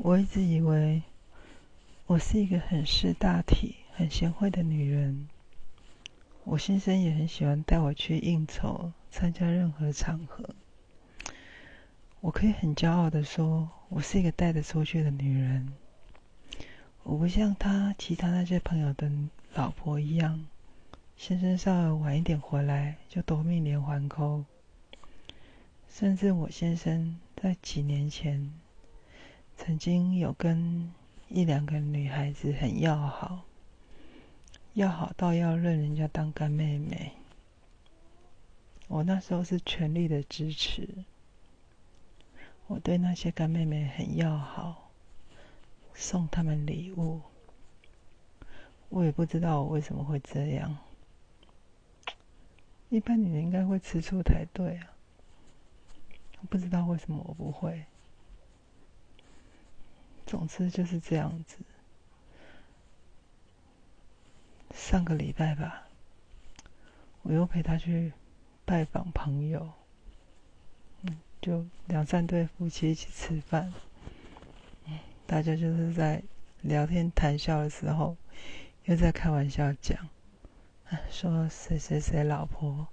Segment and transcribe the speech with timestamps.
[0.00, 1.02] 我一直以为
[2.06, 5.28] 我是一个很识大体、很贤惠的女人。
[6.44, 10.54] 我先生也很喜欢带我去应酬、参加任何场合。
[12.20, 15.72] 我可以很骄傲的说，我是一个带得出去的女人。
[17.02, 19.10] 我不像他其他那些朋友的
[19.54, 20.46] 老婆一样，
[21.16, 24.44] 先生稍微晚一点回来就夺命连环扣。
[25.88, 28.52] 甚至我先生在几年前
[29.68, 30.90] 曾经有跟
[31.28, 33.44] 一两个女孩子很要好。
[34.72, 37.12] 要好到要认人家当干妹妹，
[38.86, 41.04] 我那时候是全力的支持。
[42.66, 44.90] 我对那些干妹妹很要好，
[45.92, 47.20] 送他们礼物。
[48.88, 50.78] 我也不知道我为什么会这样。
[52.88, 54.88] 一般女人应该会吃醋才对啊，
[56.48, 57.84] 不知道为什么我不会。
[60.28, 61.56] 总之就是这样子。
[64.74, 65.84] 上个礼拜吧，
[67.22, 68.12] 我又陪他去
[68.66, 69.72] 拜访朋友，
[71.00, 73.72] 嗯，就两三对夫妻一起吃饭，
[74.84, 76.22] 嗯，大家就是在
[76.60, 78.14] 聊天谈笑的时候，
[78.84, 80.08] 又在开玩笑讲，
[81.10, 82.86] 说谁谁谁老婆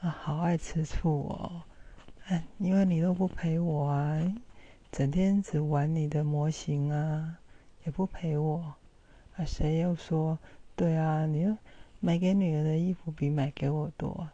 [0.00, 1.62] 啊，好爱吃醋哦，
[2.26, 4.20] 哎，因为你都不陪我啊，
[4.90, 7.38] 整天只玩你的模型啊，
[7.84, 8.74] 也不陪我，
[9.36, 10.38] 啊，谁又说？
[10.74, 11.56] 对啊，你又
[12.00, 14.28] 买给女儿的衣服比买给我多。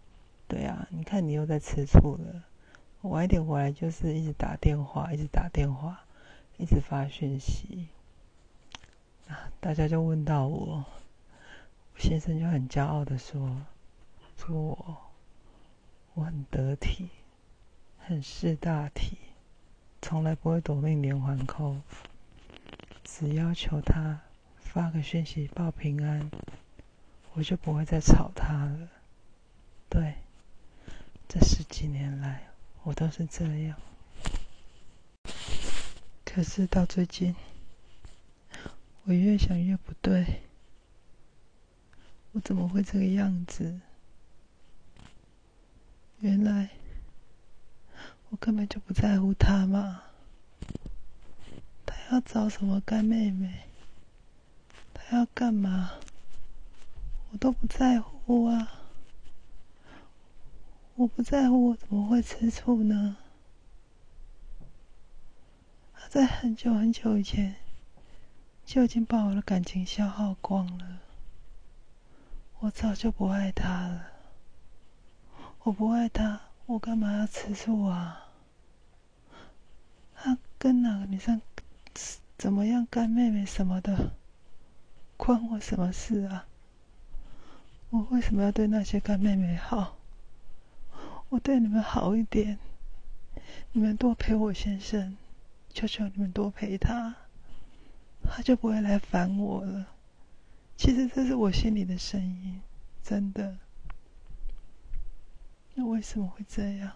[0.46, 2.44] 对啊，你看你又在吃醋了。
[3.02, 6.04] 晚一点回来就是一直打电话，一直打电话，
[6.56, 7.88] 一直发讯息。
[9.28, 10.84] 啊，大家就问到我，
[11.96, 13.62] 先生就很骄傲的说
[14.36, 14.96] ：“说我
[16.14, 17.08] 我很得体，
[17.98, 19.16] 很识大体，
[20.04, 21.80] 从来不会夺命连环扣，
[23.02, 24.20] 只要求他。”
[24.60, 26.30] 发个讯息报平安，
[27.32, 28.88] 我就不会再吵他了。
[29.88, 30.14] 对，
[31.26, 32.48] 这十几年来
[32.82, 33.78] 我都是这样。
[36.24, 37.34] 可是到最近，
[39.04, 40.42] 我越想越不对，
[42.32, 43.80] 我怎么会这个样子？
[46.18, 46.68] 原来
[48.34, 50.02] 我根本就不在乎他嘛，
[51.86, 53.60] 他要找什么干妹妹？
[54.92, 55.92] 他要干嘛？
[57.30, 58.72] 我都不在乎啊！
[60.96, 63.18] 我不在乎，我怎么会吃醋呢？
[65.94, 67.54] 他在很久很久以前
[68.66, 70.98] 就已经把我的感情消耗光了。
[72.58, 74.06] 我早就不爱他了。
[75.62, 78.22] 我不爱他，我干嘛要吃醋啊？
[80.64, 81.42] 跟哪个女生
[82.38, 84.12] 怎么样，干妹妹什么的？
[85.18, 86.46] 关我什么事啊？
[87.90, 89.98] 我为什么要对那些干妹妹好？
[91.28, 92.58] 我对你们好一点，
[93.72, 95.18] 你们多陪我先生，
[95.68, 97.14] 求求你们多陪他，
[98.22, 99.86] 他就不会来烦我了。
[100.78, 102.62] 其实这是我心里的声音，
[103.02, 103.58] 真的。
[105.74, 106.92] 那为什么会这样？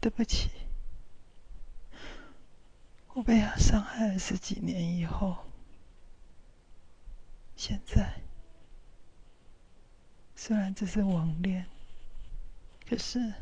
[0.00, 0.50] 对不起，
[3.16, 5.38] 我被他伤害了十几年以后。
[7.56, 8.20] 现在
[10.34, 11.64] 虽然只是网恋，
[12.86, 13.32] 可是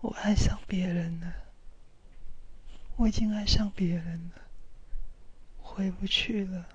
[0.00, 1.34] 我爱上别人了。
[2.94, 4.42] 我已经爱上别人了，
[5.58, 6.68] 回不去了。